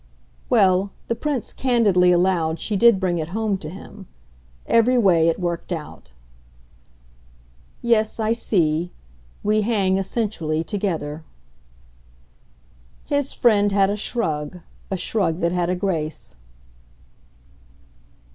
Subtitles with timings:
[0.49, 4.07] Well, the Prince candidly allowed she did bring it home to him.
[4.65, 6.11] Every way it worked out.
[7.83, 8.89] "Yes, I see.
[9.43, 11.23] We hang, essentially, together."
[13.05, 16.35] His friend had a shrug a shrug that had a grace.